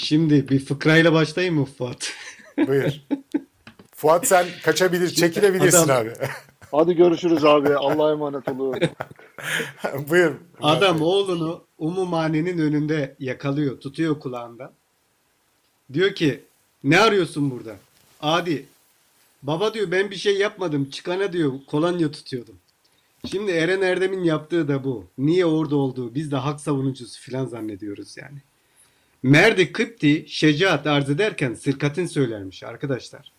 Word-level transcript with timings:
Şimdi 0.00 0.48
bir 0.48 0.64
fıkrayla 0.64 1.12
başlayayım 1.12 1.58
mı 1.58 1.64
Fuat? 1.64 2.12
Buyur. 2.66 2.92
Fuat 3.94 4.26
sen 4.26 4.46
kaçabilir, 4.62 5.08
çekilebilirsin 5.08 5.78
Adam- 5.78 6.06
abi. 6.06 6.12
Hadi 6.70 6.94
görüşürüz 6.96 7.44
abi. 7.44 7.74
Allah'a 7.74 8.12
emanet 8.12 8.48
olun. 8.48 8.74
Buyur. 10.10 10.34
Adam 10.62 11.02
oğlunu 11.02 11.64
umumhanenin 11.78 12.58
önünde 12.58 13.16
yakalıyor, 13.18 13.80
tutuyor 13.80 14.20
kulağından. 14.20 14.72
Diyor 15.92 16.14
ki 16.14 16.40
ne 16.84 17.00
arıyorsun 17.00 17.50
burada? 17.50 17.76
Adi. 18.20 18.66
Baba 19.42 19.74
diyor 19.74 19.90
ben 19.90 20.10
bir 20.10 20.16
şey 20.16 20.38
yapmadım. 20.38 20.90
Çıkana 20.90 21.32
diyor 21.32 21.52
kolonya 21.66 22.10
tutuyordum. 22.10 22.56
Şimdi 23.30 23.52
Eren 23.52 23.82
Erdem'in 23.82 24.24
yaptığı 24.24 24.68
da 24.68 24.84
bu. 24.84 25.06
Niye 25.18 25.46
orada 25.46 25.76
olduğu 25.76 26.14
biz 26.14 26.32
de 26.32 26.36
hak 26.36 26.60
savunucusu 26.60 27.20
filan 27.20 27.46
zannediyoruz 27.46 28.16
yani. 28.16 28.38
Merdi 29.22 29.72
Kıpti 29.72 30.24
şecaat 30.28 30.86
arz 30.86 31.10
ederken 31.10 31.54
sırkatin 31.54 32.06
söylermiş 32.06 32.62
arkadaşlar. 32.62 33.32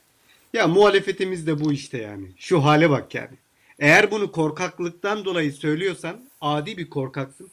Ya 0.54 0.68
muhalefetimiz 0.68 1.48
de 1.48 1.60
bu 1.60 1.74
işte 1.74 1.98
yani. 1.98 2.28
Şu 2.38 2.64
hale 2.64 2.90
bak 2.90 3.16
yani. 3.16 3.38
Eğer 3.80 4.12
bunu 4.12 4.32
korkaklıktan 4.32 5.26
dolayı 5.26 5.54
söylüyorsan 5.54 6.22
adi 6.42 6.78
bir 6.78 6.90
korkaksın. 6.90 7.52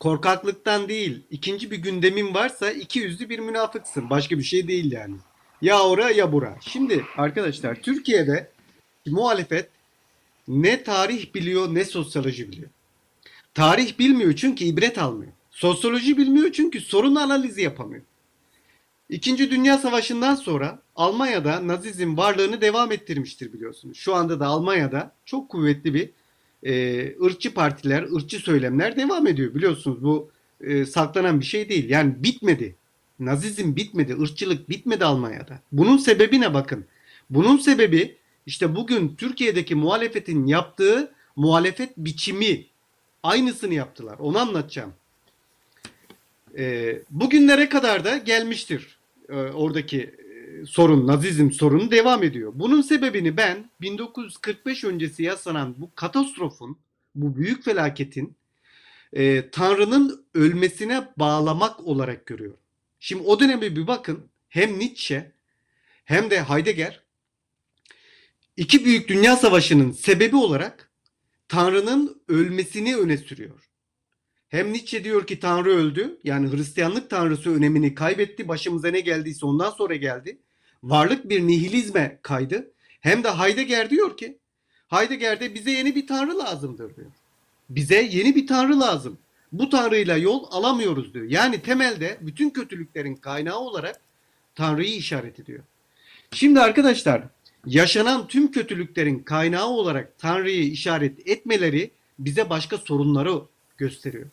Korkaklıktan 0.00 0.88
değil, 0.88 1.22
ikinci 1.30 1.70
bir 1.70 1.76
gündemin 1.76 2.34
varsa 2.34 2.70
iki 2.70 2.98
yüzlü 2.98 3.28
bir 3.28 3.38
münafıksın. 3.38 4.10
Başka 4.10 4.38
bir 4.38 4.42
şey 4.42 4.68
değil 4.68 4.92
yani. 4.92 5.16
Ya 5.62 5.82
ora 5.82 6.10
ya 6.10 6.32
bura. 6.32 6.56
Şimdi 6.60 7.04
arkadaşlar 7.16 7.74
Türkiye'de 7.74 8.50
muhalefet 9.06 9.68
ne 10.48 10.82
tarih 10.82 11.34
biliyor 11.34 11.74
ne 11.74 11.84
sosyoloji 11.84 12.52
biliyor. 12.52 12.70
Tarih 13.54 13.98
bilmiyor 13.98 14.36
çünkü 14.36 14.64
ibret 14.64 14.98
almıyor. 14.98 15.32
Sosyoloji 15.56 16.16
bilmiyor 16.16 16.52
çünkü 16.52 16.80
sorun 16.80 17.14
analizi 17.14 17.62
yapamıyor. 17.62 18.02
İkinci 19.08 19.50
Dünya 19.50 19.78
Savaşı'ndan 19.78 20.34
sonra 20.34 20.82
Almanya'da 20.96 21.66
Nazizm 21.66 22.16
varlığını 22.16 22.60
devam 22.60 22.92
ettirmiştir 22.92 23.52
biliyorsunuz. 23.52 23.96
Şu 23.96 24.14
anda 24.14 24.40
da 24.40 24.46
Almanya'da 24.46 25.12
çok 25.24 25.48
kuvvetli 25.48 25.94
bir 25.94 26.10
e, 26.62 27.24
ırkçı 27.24 27.54
partiler, 27.54 28.02
ırkçı 28.02 28.38
söylemler 28.38 28.96
devam 28.96 29.26
ediyor. 29.26 29.54
Biliyorsunuz 29.54 30.04
bu 30.04 30.30
e, 30.60 30.84
saklanan 30.84 31.40
bir 31.40 31.44
şey 31.44 31.68
değil. 31.68 31.90
Yani 31.90 32.14
bitmedi. 32.22 32.76
Nazizm 33.18 33.76
bitmedi, 33.76 34.16
ırkçılık 34.20 34.68
bitmedi 34.68 35.04
Almanya'da. 35.04 35.60
Bunun 35.72 35.96
sebebi 35.96 36.40
ne 36.40 36.54
bakın. 36.54 36.84
Bunun 37.30 37.56
sebebi 37.56 38.16
işte 38.46 38.76
bugün 38.76 39.16
Türkiye'deki 39.16 39.74
muhalefetin 39.74 40.46
yaptığı 40.46 41.12
muhalefet 41.36 41.96
biçimi 41.96 42.66
aynısını 43.22 43.74
yaptılar. 43.74 44.18
Onu 44.18 44.38
anlatacağım. 44.38 44.92
E, 46.56 46.98
bugünlere 47.10 47.68
kadar 47.68 48.04
da 48.04 48.16
gelmiştir 48.16 48.98
e, 49.28 49.34
oradaki 49.34 50.00
e, 50.00 50.66
sorun, 50.66 51.06
Nazizm 51.06 51.50
sorunu 51.50 51.90
devam 51.90 52.22
ediyor. 52.22 52.52
Bunun 52.54 52.82
sebebini 52.82 53.36
ben 53.36 53.70
1945 53.80 54.84
öncesi 54.84 55.22
yaşanan 55.22 55.74
bu 55.78 55.90
katastrofun, 55.94 56.78
bu 57.14 57.36
büyük 57.36 57.64
felaketin 57.64 58.34
e, 59.12 59.50
Tanrı'nın 59.50 60.24
ölmesine 60.34 61.08
bağlamak 61.16 61.86
olarak 61.86 62.26
görüyorum. 62.26 62.58
Şimdi 63.00 63.22
o 63.22 63.40
döneme 63.40 63.76
bir 63.76 63.86
bakın 63.86 64.24
hem 64.48 64.78
Nietzsche 64.78 65.32
hem 66.04 66.30
de 66.30 66.42
Heidegger 66.42 67.02
iki 68.56 68.84
büyük 68.84 69.08
dünya 69.08 69.36
savaşının 69.36 69.92
sebebi 69.92 70.36
olarak 70.36 70.90
Tanrı'nın 71.48 72.22
ölmesini 72.28 72.96
öne 72.96 73.16
sürüyor. 73.16 73.66
Hem 74.48 74.72
Nietzsche 74.72 75.04
diyor 75.04 75.26
ki 75.26 75.40
Tanrı 75.40 75.70
öldü. 75.70 76.18
Yani 76.24 76.52
Hristiyanlık 76.52 77.10
Tanrısı 77.10 77.56
önemini 77.56 77.94
kaybetti. 77.94 78.48
Başımıza 78.48 78.88
ne 78.88 79.00
geldiyse 79.00 79.46
ondan 79.46 79.70
sonra 79.70 79.94
geldi. 79.94 80.38
Varlık 80.82 81.28
bir 81.28 81.46
nihilizme 81.46 82.18
kaydı. 82.22 82.72
Hem 83.00 83.24
de 83.24 83.30
Heidegger 83.30 83.90
diyor 83.90 84.16
ki 84.16 84.38
Heidegger'de 84.88 85.54
bize 85.54 85.70
yeni 85.70 85.94
bir 85.94 86.06
Tanrı 86.06 86.38
lazımdır 86.38 86.96
diyor. 86.96 87.10
Bize 87.70 88.02
yeni 88.02 88.34
bir 88.34 88.46
Tanrı 88.46 88.80
lazım. 88.80 89.18
Bu 89.52 89.70
Tanrı'yla 89.70 90.16
yol 90.16 90.44
alamıyoruz 90.50 91.14
diyor. 91.14 91.24
Yani 91.28 91.62
temelde 91.62 92.18
bütün 92.20 92.50
kötülüklerin 92.50 93.14
kaynağı 93.14 93.58
olarak 93.58 94.00
Tanrı'yı 94.54 94.96
işaret 94.96 95.40
ediyor. 95.40 95.62
Şimdi 96.32 96.60
arkadaşlar 96.60 97.22
yaşanan 97.66 98.26
tüm 98.26 98.50
kötülüklerin 98.50 99.18
kaynağı 99.18 99.68
olarak 99.68 100.18
Tanrı'yı 100.18 100.62
işaret 100.62 101.28
etmeleri 101.28 101.90
bize 102.18 102.50
başka 102.50 102.78
sorunları 102.78 103.40
gösteriyor. 103.76 104.26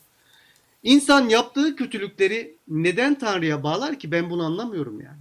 İnsan 0.84 1.28
yaptığı 1.28 1.76
kötülükleri 1.76 2.56
neden 2.68 3.18
Tanrı'ya 3.18 3.62
bağlar 3.62 3.98
ki 3.98 4.12
ben 4.12 4.30
bunu 4.30 4.44
anlamıyorum 4.44 5.00
yani. 5.00 5.20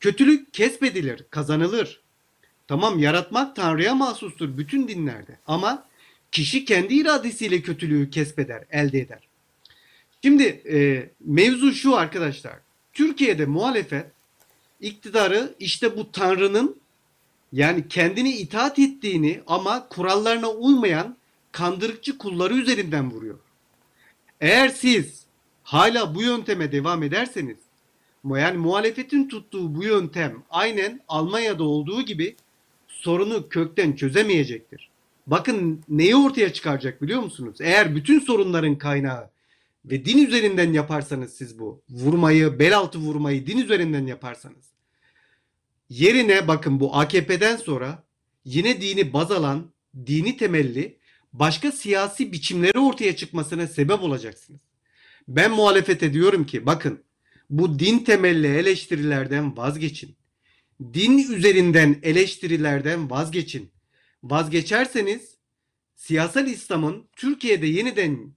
Kötülük 0.00 0.54
kesbedilir, 0.54 1.24
kazanılır. 1.30 2.00
Tamam 2.68 2.98
yaratmak 2.98 3.56
Tanrı'ya 3.56 3.94
mahsustur 3.94 4.58
bütün 4.58 4.88
dinlerde 4.88 5.38
ama 5.46 5.84
kişi 6.32 6.64
kendi 6.64 6.94
iradesiyle 6.94 7.62
kötülüğü 7.62 8.10
kesbeder, 8.10 8.64
elde 8.70 9.00
eder. 9.00 9.28
Şimdi 10.22 10.44
e, 10.44 11.10
mevzu 11.20 11.72
şu 11.72 11.96
arkadaşlar. 11.96 12.58
Türkiye'de 12.92 13.46
muhalefet 13.46 14.06
iktidarı 14.80 15.54
işte 15.58 15.96
bu 15.96 16.12
Tanrı'nın 16.12 16.76
yani 17.52 17.88
kendini 17.88 18.36
itaat 18.36 18.78
ettiğini 18.78 19.40
ama 19.46 19.88
kurallarına 19.88 20.50
uymayan 20.50 21.16
kandırıkçı 21.52 22.18
kulları 22.18 22.54
üzerinden 22.54 23.10
vuruyor. 23.10 23.38
Eğer 24.40 24.68
siz 24.68 25.22
hala 25.62 26.14
bu 26.14 26.22
yönteme 26.22 26.72
devam 26.72 27.02
ederseniz 27.02 27.56
yani 28.24 28.58
muhalefetin 28.58 29.28
tuttuğu 29.28 29.74
bu 29.74 29.84
yöntem 29.84 30.42
aynen 30.50 31.00
Almanya'da 31.08 31.64
olduğu 31.64 32.02
gibi 32.02 32.36
sorunu 32.88 33.48
kökten 33.48 33.92
çözemeyecektir. 33.92 34.90
Bakın 35.26 35.80
neyi 35.88 36.16
ortaya 36.16 36.52
çıkaracak 36.52 37.02
biliyor 37.02 37.20
musunuz? 37.20 37.56
Eğer 37.60 37.96
bütün 37.96 38.20
sorunların 38.20 38.78
kaynağı 38.78 39.30
ve 39.84 40.04
din 40.04 40.26
üzerinden 40.26 40.72
yaparsanız 40.72 41.32
siz 41.32 41.58
bu 41.58 41.80
vurmayı, 41.90 42.58
bel 42.58 42.76
altı 42.76 42.98
vurmayı 42.98 43.46
din 43.46 43.58
üzerinden 43.58 44.06
yaparsanız 44.06 44.64
yerine 45.90 46.48
bakın 46.48 46.80
bu 46.80 46.96
AKP'den 46.96 47.56
sonra 47.56 48.02
yine 48.44 48.80
dini 48.80 49.12
baz 49.12 49.30
alan, 49.30 49.66
dini 50.06 50.36
temelli 50.36 50.97
başka 51.32 51.72
siyasi 51.72 52.32
biçimleri 52.32 52.78
ortaya 52.78 53.16
çıkmasına 53.16 53.66
sebep 53.66 54.02
olacaksınız. 54.02 54.60
Ben 55.28 55.50
muhalefet 55.50 56.02
ediyorum 56.02 56.46
ki 56.46 56.66
bakın 56.66 57.04
bu 57.50 57.78
din 57.78 57.98
temelli 57.98 58.46
eleştirilerden 58.46 59.56
vazgeçin. 59.56 60.16
Din 60.94 61.18
üzerinden 61.18 61.98
eleştirilerden 62.02 63.10
vazgeçin. 63.10 63.72
Vazgeçerseniz 64.22 65.38
siyasal 65.94 66.46
İslam'ın 66.46 67.08
Türkiye'de 67.16 67.66
yeniden 67.66 68.32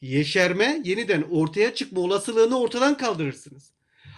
yeşerme, 0.00 0.82
yeniden 0.84 1.22
ortaya 1.22 1.74
çıkma 1.74 2.00
olasılığını 2.00 2.58
ortadan 2.60 2.96
kaldırırsınız. 2.96 3.72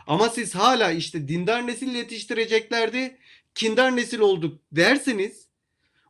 Ama 0.07 0.29
siz 0.29 0.55
hala 0.55 0.93
işte 0.93 1.29
dindar 1.29 1.67
nesil 1.67 1.95
yetiştireceklerdi, 1.95 3.19
kindar 3.55 3.97
nesil 3.97 4.19
olduk 4.19 4.61
derseniz 4.73 5.48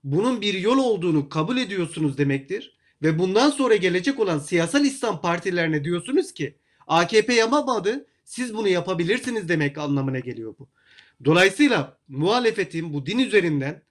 bunun 0.05 0.41
bir 0.41 0.55
yol 0.55 0.79
olduğunu 0.79 1.29
kabul 1.29 1.57
ediyorsunuz 1.57 2.19
demektir. 2.19 2.79
Ve 3.03 3.19
bundan 3.19 3.51
sonra 3.51 3.77
gelecek 3.77 4.21
olan 4.21 4.39
siyasal 4.39 4.85
İslam 4.85 5.21
partilerine 5.21 5.85
diyorsunuz 5.85 6.33
ki 6.33 6.55
AKP 6.87 7.35
yapamadı 7.35 8.07
siz 8.25 8.55
bunu 8.55 8.69
yapabilirsiniz 8.69 9.49
demek 9.49 9.79
anlamına 9.79 10.19
geliyor 10.19 10.55
bu. 10.59 10.69
Dolayısıyla 11.25 11.99
muhalefetin 12.09 12.93
bu 12.93 13.07
din 13.07 13.19
üzerinden 13.19 13.83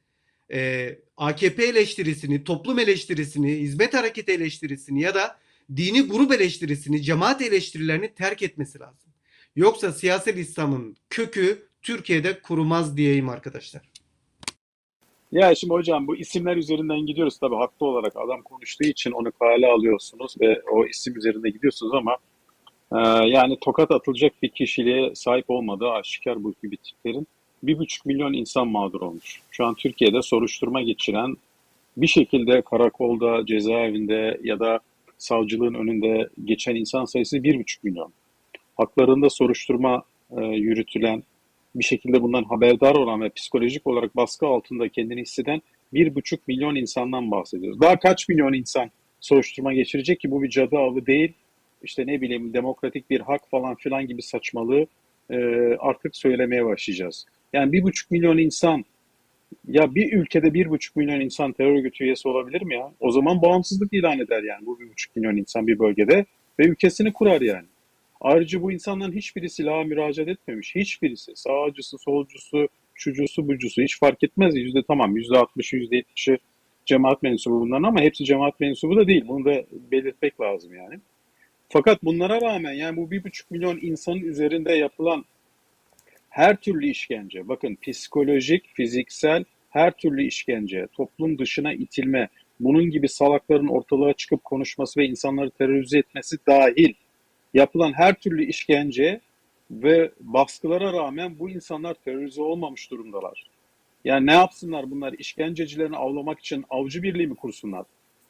e, 0.54 0.90
AKP 1.18 1.66
eleştirisini, 1.66 2.44
toplum 2.44 2.80
eleştirisini, 2.80 3.52
hizmet 3.52 3.94
hareketi 3.94 4.32
eleştirisini 4.32 5.02
ya 5.02 5.16
da 5.16 5.40
dini 5.76 6.02
grup 6.02 6.34
eleştirisini, 6.34 7.04
cemaat 7.04 7.42
eleştirilerini 7.42 8.14
terk 8.14 8.44
etmesi 8.44 8.80
lazım. 8.80 9.12
Yoksa 9.56 9.92
siyasal 9.92 10.38
İslam'ın 10.38 10.98
kökü 11.10 11.68
Türkiye'de 11.82 12.42
kurumaz 12.42 12.98
diyeyim 12.98 13.30
arkadaşlar. 13.30 13.97
Ya 15.32 15.56
şimdi 15.56 15.74
hocam 15.74 16.08
bu 16.08 16.16
isimler 16.16 16.58
üzerinden 16.58 17.00
gidiyoruz 17.00 17.38
tabii 17.40 17.56
haklı 17.56 17.86
olarak 17.86 18.16
adam 18.16 18.42
konuştuğu 18.42 18.84
için 18.84 19.12
onu 19.12 19.32
kale 19.32 19.68
alıyorsunuz 19.68 20.36
ve 20.42 20.62
o 20.72 20.86
isim 20.86 21.18
üzerinde 21.18 21.50
gidiyorsunuz 21.50 21.94
ama 21.94 22.18
e, 22.92 23.28
yani 23.30 23.58
tokat 23.62 23.92
atılacak 23.92 24.34
bir 24.44 24.50
kişiliğe 24.50 25.16
sahip 25.16 25.50
olmadığı 25.50 25.90
aşikar 25.90 26.44
bu 26.44 26.54
gibi 26.64 26.78
tiplerin 26.78 27.28
bir 27.64 27.78
buçuk 27.78 28.06
milyon 28.06 28.34
insan 28.34 28.68
mağdur 28.68 29.02
olmuş. 29.02 29.42
Şu 29.52 29.66
an 29.66 29.76
Türkiye'de 29.76 30.22
soruşturma 30.22 30.82
geçiren 30.82 31.38
bir 31.98 32.08
şekilde 32.08 32.62
karakolda, 32.62 33.46
cezaevinde 33.46 34.40
ya 34.44 34.60
da 34.60 34.80
savcılığın 35.18 35.74
önünde 35.74 36.30
geçen 36.46 36.76
insan 36.76 37.06
sayısı 37.06 37.44
bir 37.44 37.60
buçuk 37.60 37.84
milyon. 37.84 38.14
Haklarında 38.78 39.30
soruşturma 39.30 40.04
e, 40.38 40.42
yürütülen, 40.42 41.24
bir 41.80 41.84
şekilde 41.84 42.22
bundan 42.22 42.44
haberdar 42.44 42.96
olan 42.96 43.22
ve 43.22 43.30
psikolojik 43.30 43.88
olarak 43.88 44.16
baskı 44.16 44.48
altında 44.48 44.90
kendini 44.90 45.22
hisseden 45.22 45.62
bir 45.94 46.16
buçuk 46.16 46.48
milyon 46.48 46.76
insandan 46.76 47.32
bahsediyoruz. 47.32 47.82
Daha 47.82 48.00
kaç 48.00 48.30
milyon 48.30 48.54
insan 48.54 48.92
soruşturma 49.20 49.74
geçirecek 49.74 50.20
ki 50.20 50.32
bu 50.32 50.44
bir 50.44 50.50
cadı 50.50 50.78
avı 50.78 51.06
değil. 51.06 51.34
işte 51.84 52.08
ne 52.08 52.22
bileyim 52.22 52.54
demokratik 52.54 53.10
bir 53.10 53.20
hak 53.20 53.50
falan 53.50 53.76
filan 53.76 54.08
gibi 54.08 54.22
saçmalığı 54.22 54.88
e, 55.30 55.38
artık 55.80 56.16
söylemeye 56.16 56.66
başlayacağız. 56.66 57.26
Yani 57.54 57.72
bir 57.72 57.84
buçuk 57.84 58.12
milyon 58.12 58.38
insan 58.38 58.86
ya 59.68 59.96
bir 59.96 60.14
ülkede 60.14 60.54
bir 60.54 60.70
buçuk 60.70 60.96
milyon 60.96 61.20
insan 61.20 61.52
terör 61.52 61.78
örgütü 61.78 62.04
üyesi 62.04 62.28
olabilir 62.28 62.62
mi 62.62 62.76
ya? 62.76 62.92
O 63.00 63.12
zaman 63.12 63.42
bağımsızlık 63.42 63.94
ilan 63.94 64.20
eder 64.20 64.44
yani 64.44 64.66
bu 64.66 64.80
bir 64.80 64.90
buçuk 64.90 65.16
milyon 65.16 65.38
insan 65.38 65.68
bir 65.68 65.80
bölgede 65.80 66.26
ve 66.60 66.68
ülkesini 66.68 67.14
kurar 67.14 67.42
yani. 67.42 67.66
Ayrıca 68.22 68.62
bu 68.62 68.72
insanların 68.72 69.12
hiçbiri 69.12 69.50
silaha 69.50 69.84
müracaat 69.84 70.28
etmemiş. 70.28 70.76
Hiçbirisi. 70.76 71.32
Sağcısı, 71.36 71.98
solcusu, 71.98 72.68
şucusu, 72.94 73.48
bucusu 73.48 73.82
hiç 73.82 74.00
fark 74.00 74.24
etmez. 74.24 74.56
Yüzde 74.56 74.84
tamam 74.88 75.18
yüzde 75.18 75.38
altmışı, 75.38 75.76
yüzde 75.76 75.96
yetmişi 75.96 76.38
cemaat 76.86 77.24
mensubu 77.24 77.62
bunların 77.62 77.84
ama 77.84 78.02
hepsi 78.02 78.26
cemaat 78.26 78.60
mensubu 78.60 78.96
da 78.96 79.08
değil. 79.08 79.24
Bunu 79.28 79.46
da 79.46 79.64
belirtmek 79.72 80.42
lazım 80.42 80.76
yani. 80.76 81.00
Fakat 81.70 82.04
bunlara 82.04 82.42
rağmen 82.42 82.74
yani 82.74 82.98
bu 82.98 83.12
bir 83.12 83.24
buçuk 83.24 83.52
milyon 83.52 83.80
insanın 83.82 84.22
üzerinde 84.22 84.74
yapılan 84.74 85.26
her 86.30 86.56
türlü 86.56 86.88
işkence, 86.88 87.48
bakın 87.48 87.78
psikolojik, 87.82 88.66
fiziksel 88.74 89.44
her 89.70 89.92
türlü 89.92 90.24
işkence, 90.24 90.88
toplum 90.94 91.38
dışına 91.38 91.74
itilme, 91.74 92.30
bunun 92.60 92.90
gibi 92.90 93.10
salakların 93.10 93.68
ortalığa 93.68 94.14
çıkıp 94.14 94.44
konuşması 94.44 95.00
ve 95.00 95.06
insanları 95.06 95.52
terörize 95.52 96.00
etmesi 96.00 96.38
dahil 96.48 96.94
yapılan 97.54 97.94
her 97.94 98.14
türlü 98.14 98.46
işkence 98.46 99.22
ve 99.72 100.12
baskılara 100.20 100.94
rağmen 100.94 101.40
bu 101.40 101.50
insanlar 101.50 101.94
terörize 101.94 102.42
olmamış 102.42 102.92
durumdalar. 102.92 103.44
Yani 104.06 104.26
ne 104.26 104.34
yapsınlar 104.34 104.92
bunlar? 104.92 105.14
İşkencecilerini 105.14 105.98
avlamak 105.98 106.40
için 106.40 106.66
avcı 106.70 107.04
birliği 107.04 107.28
mi 107.28 107.36
kursunlar? 107.36 107.86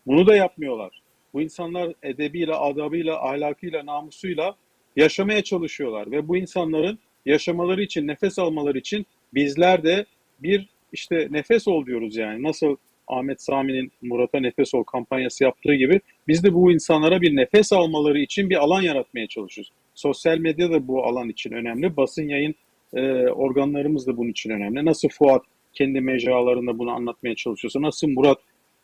Bunu 0.08 0.28
da 0.28 0.36
yapmıyorlar. 0.36 1.02
Bu 1.34 1.42
insanlar 1.42 1.94
edebiyle, 2.04 2.54
adabıyla, 2.54 3.30
ahlakıyla, 3.30 3.86
namusuyla 3.86 4.56
yaşamaya 4.96 5.44
çalışıyorlar 5.44 6.12
ve 6.12 6.28
bu 6.28 6.38
insanların 6.38 7.00
yaşamaları 7.26 7.84
için, 7.84 8.08
nefes 8.08 8.40
almaları 8.40 8.78
için 8.78 9.06
bizler 9.34 9.84
de 9.84 10.06
bir 10.40 10.70
işte 10.92 11.28
nefes 11.32 11.68
ol 11.68 11.86
diyoruz 11.86 12.16
yani. 12.16 12.44
Nasıl 12.44 12.78
Ahmet 13.08 13.42
Sami'nin 13.42 13.92
Murat'a 14.02 14.40
Nefes 14.40 14.74
Ol 14.74 14.84
kampanyası 14.84 15.44
yaptığı 15.44 15.76
gibi 15.76 16.02
biz 16.28 16.44
de 16.44 16.54
bu 16.54 16.72
insanlara 16.72 17.22
bir 17.22 17.36
nefes 17.36 17.74
almaları 17.74 18.20
için 18.20 18.50
bir 18.50 18.56
alan 18.56 18.82
yaratmaya 18.82 19.28
çalışıyoruz. 19.28 19.72
Sosyal 19.96 20.38
medya 20.38 20.72
da 20.72 20.88
bu 20.88 21.04
alan 21.04 21.30
için 21.30 21.52
önemli. 21.52 21.98
Basın 21.98 22.28
yayın 22.28 22.56
e, 22.94 23.02
organlarımız 23.28 24.08
da 24.08 24.18
bunun 24.18 24.30
için 24.30 24.50
önemli. 24.50 24.86
Nasıl 24.86 25.10
Fuat 25.10 25.42
kendi 25.74 26.02
mecralarında 26.02 26.80
bunu 26.80 26.92
anlatmaya 26.92 27.36
çalışıyorsa, 27.36 27.82
nasıl 27.82 28.08
Murat 28.08 28.38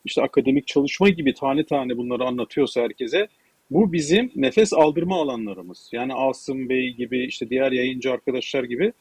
işte 0.05 0.21
akademik 0.21 0.67
çalışma 0.67 1.09
gibi 1.09 1.33
tane 1.33 1.65
tane 1.65 1.97
bunları 1.97 2.23
anlatıyorsa 2.23 2.81
herkese 2.81 3.27
bu 3.71 3.93
bizim 3.93 4.31
nefes 4.35 4.73
aldırma 4.73 5.21
alanlarımız. 5.21 5.89
Yani 5.91 6.13
Asım 6.13 6.69
Bey 6.69 6.93
gibi 6.93 7.25
işte 7.25 7.49
diğer 7.49 7.71
yayıncı 7.71 8.11
arkadaşlar 8.11 8.63
gibi 8.63 8.93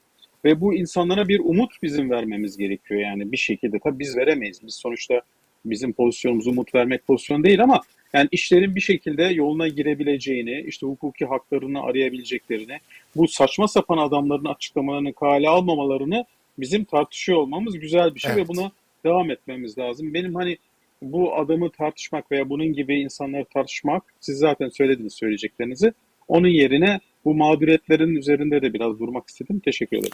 ve 0.44 0.60
bu 0.60 0.74
insanlara 0.74 1.28
bir 1.28 1.40
umut 1.40 1.82
bizim 1.82 2.10
vermemiz 2.10 2.56
gerekiyor 2.56 3.00
yani 3.00 3.32
bir 3.32 3.36
şekilde. 3.36 3.78
Tabii 3.78 3.98
biz 3.98 4.16
veremeyiz. 4.16 4.60
Biz 4.66 4.74
sonuçta 4.74 5.22
bizim 5.64 5.92
pozisyonumuz 5.92 6.46
umut 6.46 6.74
vermek 6.74 7.06
pozisyon 7.06 7.44
değil 7.44 7.62
ama 7.62 7.80
yani 8.12 8.28
işlerin 8.32 8.74
bir 8.74 8.80
şekilde 8.80 9.24
yoluna 9.24 9.68
girebileceğini, 9.68 10.64
işte 10.66 10.86
hukuki 10.86 11.24
haklarını 11.24 11.82
arayabileceklerini, 11.82 12.78
bu 13.16 13.28
saçma 13.28 13.68
sapan 13.68 13.98
adamların 13.98 14.44
açıklamalarını 14.44 15.12
kale 15.12 15.48
almamalarını 15.48 16.24
bizim 16.58 16.84
tartışıyor 16.84 17.38
olmamız 17.38 17.78
güzel 17.78 18.14
bir 18.14 18.20
şey 18.20 18.32
Evet. 18.32 18.44
ve 18.44 18.48
buna 18.48 18.72
devam 19.04 19.30
etmemiz 19.30 19.78
lazım. 19.78 20.14
Benim 20.14 20.34
hani 20.34 20.56
bu 21.02 21.34
adamı 21.36 21.70
tartışmak 21.70 22.32
veya 22.32 22.48
bunun 22.48 22.72
gibi 22.72 23.00
insanları 23.00 23.44
tartışmak, 23.44 24.02
siz 24.20 24.38
zaten 24.38 24.68
söylediniz 24.68 25.14
söyleyeceklerinizi. 25.14 25.92
Onun 26.28 26.48
yerine 26.48 27.00
bu 27.24 27.34
mağduriyetlerin 27.34 28.16
üzerinde 28.16 28.62
de 28.62 28.74
biraz 28.74 28.98
durmak 28.98 29.28
istedim. 29.28 29.60
Teşekkür 29.64 29.96
ederim. 29.96 30.10